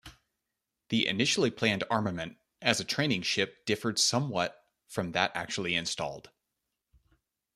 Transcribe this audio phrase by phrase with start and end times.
[0.89, 6.31] The initially planned armament as a training ship differed somewhat from that actually installed.